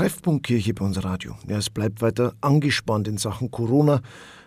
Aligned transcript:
Treffpunkt 0.00 0.46
Kirche 0.46 0.72
bei 0.72 0.82
uns 0.82 1.04
Radio. 1.04 1.36
Ja, 1.46 1.58
es 1.58 1.68
bleibt 1.68 2.00
weiter 2.00 2.32
angespannt 2.40 3.06
in 3.06 3.18
Sachen 3.18 3.50
Corona. 3.50 4.00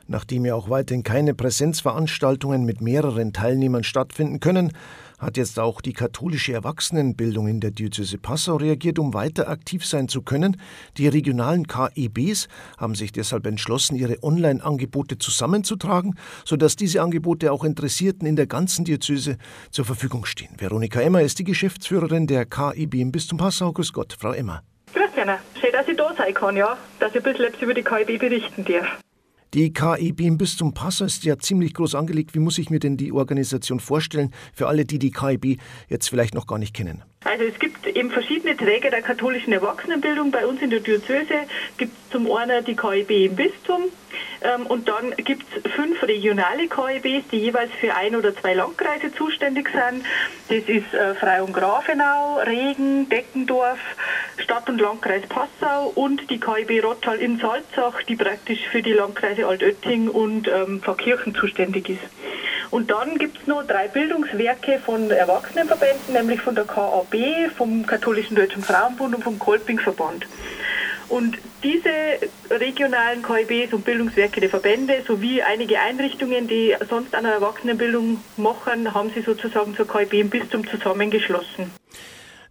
Nachdem 0.08 0.48
ja 0.48 0.56
auch 0.56 0.72
weiterhin 0.72 1.04
keine 1.04 1.36
Präsenzveranstaltungen 1.36 2.66
mit 2.66 2.82
mehreren 2.82 3.33
Teilnehmern 3.33 3.83
stattfinden 3.83 4.39
können, 4.39 4.71
hat 5.19 5.37
jetzt 5.37 5.59
auch 5.59 5.81
die 5.81 5.93
katholische 5.93 6.53
Erwachsenenbildung 6.53 7.47
in 7.47 7.59
der 7.59 7.69
Diözese 7.69 8.18
Passau 8.18 8.55
reagiert, 8.55 8.97
um 8.97 9.13
weiter 9.13 9.47
aktiv 9.47 9.86
sein 9.86 10.07
zu 10.07 10.23
können. 10.23 10.57
Die 10.97 11.07
regionalen 11.07 11.67
KEBs 11.67 12.47
haben 12.79 12.95
sich 12.95 13.11
deshalb 13.11 13.45
entschlossen, 13.45 13.95
ihre 13.95 14.23
Online-Angebote 14.23 15.20
zusammenzutragen, 15.20 16.15
sodass 16.45 16.77
diese 16.77 17.04
Angebote 17.04 17.51
auch 17.51 17.63
Interessierten 17.63 18.27
in 18.27 18.38
der 18.38 18.47
ganzen 18.47 18.85
Diözese 18.85 19.38
zur 19.70 19.85
Verfügung 19.85 20.25
stehen. 20.25 20.55
Veronika 20.57 20.99
Emmer 20.99 21.21
ist 21.21 21.38
die 21.38 21.43
Geschäftsführerin 21.43 22.25
der 22.25 22.47
KEB 22.47 22.95
im 22.95 23.11
Bistum 23.11 23.38
Passau. 23.38 23.71
Grüß 23.71 23.93
Gott, 23.93 24.17
Frau 24.20 24.31
Emmer. 24.31 24.63
Ihnen. 25.23 25.37
Schön, 25.59 25.71
dass 25.71 25.87
ich 25.87 25.97
da 25.97 26.13
sein 26.15 26.33
kann, 26.33 26.55
ja. 26.57 26.77
Dass 26.99 27.15
ich 27.15 27.25
ein 27.25 27.33
bisschen 27.33 27.54
über 27.61 27.73
die 27.73 27.83
KEB 27.83 28.19
berichten 28.19 28.65
darf. 28.65 29.00
Die 29.54 29.71
KEB 29.71 30.21
im 30.21 30.39
Bistum 30.39 30.73
Passau 30.73 31.05
ist 31.05 31.23
ja 31.25 31.37
ziemlich 31.37 31.75
groß 31.75 31.93
angelegt. 31.93 32.34
Wie 32.34 32.40
muss 32.40 32.58
ich 32.58 32.72
mir 32.72 32.80
denn 32.80 32.98
die 32.98 33.12
Organisation 33.12 33.80
vorstellen, 33.80 34.34
für 34.52 34.67
alle, 34.67 34.84
die 34.84 34.98
die 34.98 35.12
KEB 35.12 35.59
jetzt 35.90 36.09
vielleicht 36.09 36.34
noch 36.34 36.48
gar 36.48 36.58
nicht 36.58 36.76
kennen? 36.76 37.04
Also 37.23 37.44
es 37.44 37.59
gibt 37.59 37.86
eben 37.86 38.09
verschiedene 38.09 38.58
Träger 38.58 38.90
der 38.90 39.04
katholischen 39.04 39.54
Erwachsenenbildung. 39.54 40.31
Bei 40.31 40.48
uns 40.48 40.59
in 40.62 40.72
der 40.72 40.80
Diözese 40.80 41.45
gibt 41.78 41.94
es 41.94 42.12
zum 42.12 42.31
einen 42.31 42.66
die 42.66 42.76
KEB 42.76 43.12
im 43.12 43.36
Bistum 43.36 43.84
und 44.68 44.88
dann 44.88 45.12
gibt 45.18 45.46
es 45.56 45.72
fünf 45.72 46.02
regionale 46.04 46.68
KEBs, 46.68 47.28
die 47.32 47.40
jeweils 47.40 47.72
für 47.80 47.94
ein 47.96 48.16
oder 48.16 48.36
zwei 48.36 48.54
Landkreise 48.54 49.14
zuständig 49.14 49.70
sind. 49.70 50.06
Das 50.50 50.70
ist 50.70 50.94
äh, 50.94 51.16
Freyung 51.16 51.54
Grafenau, 51.54 52.40
Regen, 52.40 53.10
Deckendorf, 53.10 53.80
Stadt- 54.38 54.70
und 54.70 54.80
Landkreis 54.80 55.24
Passau 55.28 55.92
und 55.96 56.30
die 56.30 56.40
KEB 56.40 56.84
Rottal 56.84 57.18
in 57.18 57.40
Salzach, 57.40 58.04
die 58.04 58.16
praktisch 58.16 58.60
für 58.72 58.82
die 58.82 58.94
Landkreise 58.94 59.48
Altötting 59.48 60.09
und 60.09 60.48
ähm, 60.48 60.82
Pfarrkirchen 60.82 61.36
zuständig 61.36 61.89
ist. 61.89 62.04
Und 62.73 62.89
dann 62.89 63.20
gibt 63.20 63.38
es 63.39 63.45
noch 63.45 63.64
drei 63.67 63.88
Bildungswerke 63.88 64.80
von 64.84 65.12
Erwachsenenverbänden, 65.12 66.14
nämlich 66.14 66.42
von 66.42 66.56
der 66.56 66.66
KAB, 66.66 67.16
vom 67.56 67.86
Katholischen 67.86 68.36
Deutschen 68.36 68.64
Frauenbund 68.64 69.14
und 69.14 69.23
vom 69.23 69.38
Kolpingverband. 69.38 70.26
Und 71.09 71.38
diese 71.64 71.90
regionalen 72.50 73.23
KIBs 73.23 73.73
und 73.73 73.86
Bildungswerke 73.86 74.40
der 74.42 74.50
Verbände 74.50 75.02
sowie 75.06 75.42
einige 75.42 75.80
Einrichtungen, 75.80 76.48
die 76.48 76.76
sonst 76.90 77.16
eine 77.16 77.32
Erwachsenenbildung 77.32 78.20
machen, 78.38 78.94
haben 78.94 79.12
sie 79.14 79.22
sozusagen 79.22 79.76
zur 79.76 79.88
KIB 79.88 80.14
im 80.14 80.30
Bistum 80.30 80.68
zusammengeschlossen. 80.68 81.72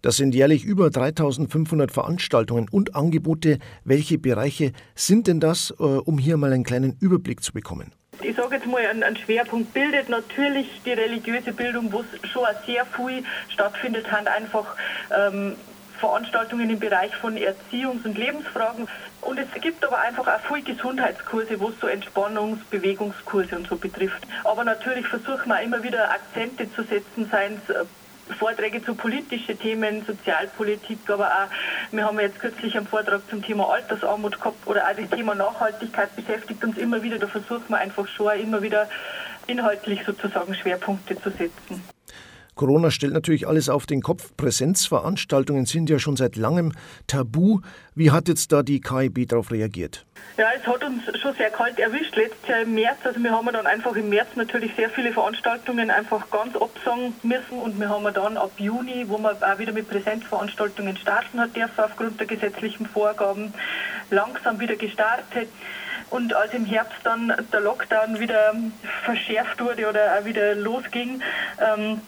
Das 0.02 0.16
sind 0.16 0.34
jährlich 0.34 0.64
über 0.64 0.90
3500 0.90 1.92
Veranstaltungen 1.92 2.68
und 2.68 2.96
Angebote. 2.96 3.58
Welche 3.84 4.18
Bereiche 4.18 4.72
sind 4.96 5.28
denn 5.28 5.38
das, 5.38 5.72
äh, 5.78 5.82
um 5.82 6.18
hier 6.18 6.36
mal 6.36 6.52
einen 6.52 6.64
kleinen 6.64 6.96
Überblick 7.00 7.42
zu 7.42 7.52
bekommen? 7.52 7.92
ich 8.22 8.36
sage 8.36 8.56
jetzt 8.56 8.66
mal, 8.66 8.84
einen, 8.84 9.16
Schwerpunkt 9.16 9.72
bildet 9.72 10.08
natürlich 10.08 10.66
die 10.84 10.92
religiöse 10.92 11.52
Bildung, 11.52 11.92
wo 11.92 12.04
schon 12.32 12.44
sehr 12.66 12.86
viel 12.86 13.24
stattfindet, 13.48 14.10
haben 14.10 14.26
einfach 14.26 14.76
ähm, 15.16 15.54
Veranstaltungen 16.02 16.68
im 16.68 16.80
Bereich 16.80 17.14
von 17.14 17.36
Erziehungs- 17.36 18.04
und 18.04 18.18
Lebensfragen. 18.18 18.88
Und 19.20 19.38
es 19.38 19.48
gibt 19.60 19.84
aber 19.84 20.00
einfach 20.00 20.26
auch 20.26 20.40
viele 20.48 20.74
Gesundheitskurse, 20.74 21.60
wo 21.60 21.68
es 21.68 21.78
so 21.80 21.86
Entspannungs-, 21.86 22.58
Bewegungskurse 22.70 23.54
und 23.54 23.68
so 23.68 23.76
betrifft. 23.76 24.26
Aber 24.42 24.64
natürlich 24.64 25.06
versuchen 25.06 25.46
wir 25.46 25.60
immer 25.60 25.80
wieder 25.84 26.10
Akzente 26.10 26.68
zu 26.74 26.82
setzen, 26.82 27.28
seien 27.30 27.60
es 27.62 27.72
äh, 27.72 27.84
Vorträge 28.36 28.84
zu 28.84 28.96
politischen 28.96 29.56
Themen, 29.60 30.04
Sozialpolitik, 30.04 30.98
aber 31.08 31.28
auch, 31.28 31.92
wir 31.92 32.04
haben 32.04 32.18
jetzt 32.18 32.40
kürzlich 32.40 32.76
einen 32.76 32.86
Vortrag 32.88 33.20
zum 33.30 33.40
Thema 33.40 33.72
Altersarmut 33.72 34.38
gehabt 34.38 34.66
oder 34.66 34.82
auch 34.82 34.96
das 34.96 35.08
Thema 35.10 35.36
Nachhaltigkeit 35.36 36.16
beschäftigt 36.16 36.64
uns 36.64 36.78
immer 36.78 37.02
wieder. 37.04 37.18
Da 37.18 37.28
versuchen 37.28 37.68
wir 37.68 37.78
einfach 37.78 38.08
schon 38.08 38.40
immer 38.40 38.60
wieder 38.60 38.88
inhaltlich 39.46 40.00
sozusagen 40.04 40.54
Schwerpunkte 40.54 41.20
zu 41.20 41.30
setzen. 41.30 41.84
Corona 42.54 42.90
stellt 42.90 43.14
natürlich 43.14 43.48
alles 43.48 43.68
auf 43.68 43.86
den 43.86 44.02
Kopf. 44.02 44.36
Präsenzveranstaltungen 44.36 45.64
sind 45.64 45.88
ja 45.88 45.98
schon 45.98 46.16
seit 46.16 46.36
langem 46.36 46.72
tabu. 47.06 47.60
Wie 47.94 48.10
hat 48.10 48.28
jetzt 48.28 48.52
da 48.52 48.62
die 48.62 48.80
KIB 48.80 49.28
darauf 49.28 49.50
reagiert? 49.50 50.04
Ja, 50.36 50.46
es 50.58 50.66
hat 50.66 50.84
uns 50.84 51.02
schon 51.18 51.34
sehr 51.34 51.50
kalt 51.50 51.78
erwischt 51.78 52.14
letztes 52.16 52.48
Jahr 52.48 52.60
im 52.60 52.74
März. 52.74 52.98
Also 53.04 53.22
wir 53.22 53.30
haben 53.30 53.46
dann 53.52 53.66
einfach 53.66 53.96
im 53.96 54.08
März 54.10 54.28
natürlich 54.36 54.74
sehr 54.76 54.90
viele 54.90 55.12
Veranstaltungen 55.12 55.90
einfach 55.90 56.30
ganz 56.30 56.54
absagen 56.56 57.14
müssen 57.22 57.58
und 57.58 57.78
wir 57.80 57.88
haben 57.88 58.12
dann 58.12 58.36
ab 58.36 58.52
Juni, 58.58 59.04
wo 59.08 59.18
man 59.18 59.42
auch 59.42 59.58
wieder 59.58 59.72
mit 59.72 59.88
Präsenzveranstaltungen 59.88 60.96
starten 60.96 61.40
hat 61.40 61.56
dürfen 61.56 61.80
aufgrund 61.84 62.20
der 62.20 62.26
gesetzlichen 62.26 62.86
Vorgaben, 62.86 63.52
langsam 64.10 64.60
wieder 64.60 64.76
gestartet. 64.76 65.48
Und 66.10 66.34
als 66.34 66.52
im 66.52 66.66
Herbst 66.66 66.98
dann 67.04 67.32
der 67.52 67.60
Lockdown 67.60 68.20
wieder 68.20 68.54
verschärft 69.04 69.60
wurde 69.62 69.88
oder 69.88 70.18
auch 70.18 70.24
wieder 70.26 70.54
losging, 70.54 71.22
ähm, 71.58 72.02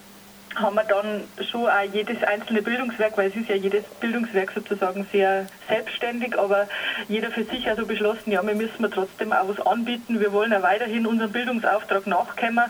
haben 0.55 0.75
wir 0.75 0.83
dann 0.83 1.23
schon 1.49 1.67
auch 1.67 1.93
jedes 1.93 2.23
einzelne 2.23 2.61
Bildungswerk, 2.61 3.17
weil 3.17 3.29
es 3.29 3.35
ist 3.35 3.49
ja 3.49 3.55
jedes 3.55 3.83
Bildungswerk 3.99 4.51
sozusagen 4.53 5.05
sehr 5.11 5.47
selbstständig, 5.67 6.37
aber 6.37 6.67
jeder 7.07 7.31
für 7.31 7.43
sich 7.43 7.67
also 7.67 7.85
beschlossen, 7.85 8.31
ja, 8.31 8.45
wir 8.45 8.55
müssen 8.55 8.89
trotzdem 8.91 9.33
auch 9.33 9.47
was 9.47 9.65
anbieten. 9.65 10.19
Wir 10.19 10.31
wollen 10.31 10.51
ja 10.51 10.61
weiterhin 10.61 11.05
unserem 11.05 11.31
Bildungsauftrag 11.31 12.07
nachkommen 12.07 12.65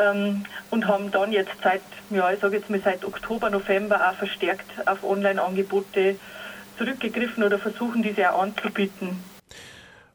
ähm, 0.00 0.44
und 0.70 0.86
haben 0.86 1.10
dann 1.10 1.32
jetzt 1.32 1.52
seit, 1.62 1.82
ja, 2.10 2.30
ich 2.30 2.40
sage 2.40 2.56
jetzt 2.56 2.70
mal 2.70 2.80
seit 2.84 3.04
Oktober, 3.04 3.50
November 3.50 4.10
auch 4.10 4.14
verstärkt 4.14 4.66
auf 4.86 5.02
Online-Angebote 5.02 6.16
zurückgegriffen 6.78 7.44
oder 7.44 7.58
versuchen, 7.58 8.02
diese 8.02 8.32
auch 8.32 8.42
anzubieten. 8.42 9.18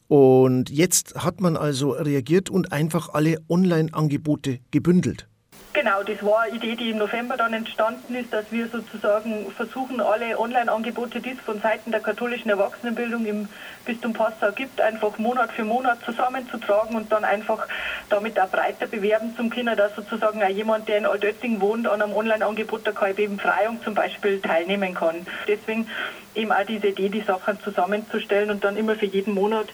Und 0.08 0.72
jetzt 0.72 1.24
hat 1.24 1.40
man 1.40 1.56
also 1.56 1.92
reagiert 1.92 2.50
und 2.50 2.72
einfach 2.72 3.10
alle 3.14 3.38
Online-Angebote 3.48 4.60
gebündelt. 4.72 5.28
Genau, 5.72 6.02
das 6.02 6.22
war 6.24 6.42
eine 6.42 6.56
Idee, 6.56 6.76
die 6.76 6.90
im 6.90 6.98
November 6.98 7.38
dann 7.38 7.54
entstanden 7.54 8.16
ist, 8.16 8.34
dass 8.34 8.44
wir 8.52 8.68
sozusagen 8.70 9.52
versuchen, 9.52 10.02
alle 10.02 10.40
Online-Angebote, 10.40 11.22
die 11.22 11.32
es 11.32 11.40
von 11.42 11.62
Seiten 11.62 11.92
der 11.92 12.00
katholischen 12.00 12.50
Erwachsenenbildung 12.50 13.26
im 13.26 13.48
Bistum 13.86 14.14
Passau 14.14 14.52
gibt, 14.52 14.82
einfach 14.82 15.20
Monat 15.20 15.52
für 15.52 15.64
Monat 15.64 16.00
zusammenzutragen 16.06 16.96
und 16.96 17.12
dann 17.12 17.24
einfach 17.24 17.68
damit 18.10 18.40
auch 18.40 18.50
breiter 18.50 18.88
bewerben 18.88 19.36
zum 19.36 19.52
Kinder, 19.52 19.76
dass 19.76 19.96
sozusagen 19.96 20.42
auch 20.44 20.50
jemand, 20.50 20.88
der 20.88 20.98
in 20.98 21.06
Altötting 21.06 21.62
wohnt, 21.62 21.88
an 21.88 22.02
einem 22.02 22.14
Online-Angebot 22.14 22.88
der 22.88 22.94
KIB 22.94 23.20
eben 23.20 23.40
Freiung 23.40 23.80
zum 23.84 23.94
Beispiel 23.94 24.42
teilnehmen 24.42 24.96
kann. 24.96 25.28
Deswegen 25.48 25.88
eben 26.34 26.52
auch 26.52 26.66
diese 26.66 26.88
Idee, 26.88 27.10
die 27.10 27.22
Sachen 27.22 27.60
zusammenzustellen 27.62 28.50
und 28.50 28.64
dann 28.64 28.76
immer 28.76 28.96
für 28.96 29.06
jeden 29.06 29.36
Monat 29.36 29.68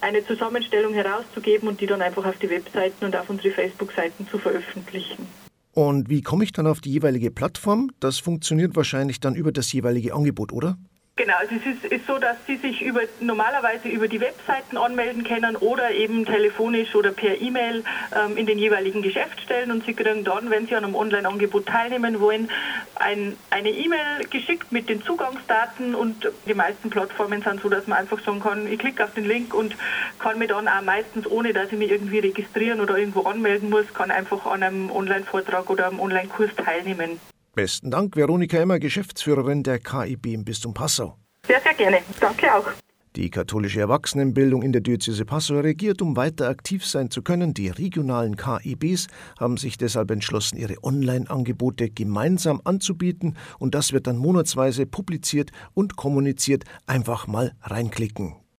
eine 0.00 0.26
Zusammenstellung 0.26 0.94
herauszugeben 0.94 1.68
und 1.68 1.80
die 1.80 1.86
dann 1.86 2.00
einfach 2.02 2.24
auf 2.24 2.38
die 2.38 2.48
Webseiten 2.48 3.04
und 3.04 3.14
auf 3.14 3.28
unsere 3.28 3.52
Facebook-Seiten 3.54 4.26
zu 4.28 4.38
veröffentlichen. 4.38 5.26
Und 5.74 6.08
wie 6.10 6.22
komme 6.22 6.44
ich 6.44 6.52
dann 6.52 6.66
auf 6.66 6.80
die 6.80 6.90
jeweilige 6.90 7.30
Plattform? 7.30 7.90
Das 8.00 8.18
funktioniert 8.18 8.76
wahrscheinlich 8.76 9.20
dann 9.20 9.34
über 9.34 9.52
das 9.52 9.72
jeweilige 9.72 10.14
Angebot, 10.14 10.52
oder? 10.52 10.76
Genau, 11.14 11.34
also 11.36 11.54
es 11.56 11.66
ist, 11.76 11.92
ist, 11.92 12.06
so, 12.06 12.16
dass 12.16 12.38
Sie 12.46 12.56
sich 12.56 12.80
über, 12.80 13.02
normalerweise 13.20 13.86
über 13.86 14.08
die 14.08 14.18
Webseiten 14.18 14.78
anmelden 14.78 15.24
können 15.24 15.56
oder 15.56 15.90
eben 15.90 16.24
telefonisch 16.24 16.94
oder 16.94 17.12
per 17.12 17.38
E-Mail 17.38 17.84
ähm, 18.16 18.38
in 18.38 18.46
den 18.46 18.58
jeweiligen 18.58 19.02
Geschäftsstellen 19.02 19.70
und 19.70 19.84
Sie 19.84 19.92
kriegen 19.92 20.24
dann, 20.24 20.48
wenn 20.48 20.66
Sie 20.66 20.74
an 20.74 20.84
einem 20.84 20.94
Online-Angebot 20.94 21.66
teilnehmen 21.66 22.18
wollen, 22.18 22.50
ein, 22.94 23.36
eine 23.50 23.68
E-Mail 23.68 24.24
geschickt 24.30 24.72
mit 24.72 24.88
den 24.88 25.02
Zugangsdaten 25.02 25.94
und 25.94 26.32
die 26.46 26.54
meisten 26.54 26.88
Plattformen 26.88 27.42
sind 27.42 27.60
so, 27.60 27.68
dass 27.68 27.86
man 27.86 27.98
einfach 27.98 28.18
sagen 28.24 28.40
kann, 28.40 28.66
ich 28.66 28.78
klicke 28.78 29.04
auf 29.04 29.12
den 29.12 29.26
Link 29.26 29.52
und 29.52 29.76
kann 30.18 30.38
mir 30.38 30.48
dann 30.48 30.66
auch 30.66 30.80
meistens, 30.80 31.26
ohne 31.26 31.52
dass 31.52 31.70
ich 31.70 31.78
mich 31.78 31.90
irgendwie 31.90 32.20
registrieren 32.20 32.80
oder 32.80 32.96
irgendwo 32.96 33.24
anmelden 33.24 33.68
muss, 33.68 33.84
kann 33.92 34.10
einfach 34.10 34.46
an 34.46 34.62
einem 34.62 34.90
Online-Vortrag 34.90 35.68
oder 35.68 35.88
einem 35.88 36.00
Online-Kurs 36.00 36.52
teilnehmen. 36.56 37.20
Besten 37.54 37.90
Dank, 37.90 38.16
Veronika 38.16 38.56
Emmer, 38.56 38.78
Geschäftsführerin 38.78 39.62
der 39.62 39.78
KIB 39.78 40.26
im 40.28 40.44
Bistum 40.44 40.72
Passau. 40.72 41.18
Sehr, 41.46 41.60
sehr 41.60 41.74
gerne. 41.74 41.98
Danke 42.18 42.54
auch. 42.54 42.66
Die 43.14 43.28
katholische 43.28 43.78
Erwachsenenbildung 43.78 44.62
in 44.62 44.72
der 44.72 44.80
Diözese 44.80 45.26
Passau 45.26 45.60
regiert, 45.60 46.00
um 46.00 46.16
weiter 46.16 46.48
aktiv 46.48 46.86
sein 46.86 47.10
zu 47.10 47.20
können. 47.20 47.52
Die 47.52 47.68
regionalen 47.68 48.36
KIBs 48.36 49.08
haben 49.38 49.58
sich 49.58 49.76
deshalb 49.76 50.10
entschlossen, 50.10 50.56
ihre 50.56 50.82
Online-Angebote 50.82 51.90
gemeinsam 51.90 52.62
anzubieten 52.64 53.36
und 53.58 53.74
das 53.74 53.92
wird 53.92 54.06
dann 54.06 54.16
monatsweise 54.16 54.86
publiziert 54.86 55.50
und 55.74 55.96
kommuniziert. 55.96 56.64
Einfach 56.86 57.26
mal 57.26 57.52
reinklicken. 57.60 58.41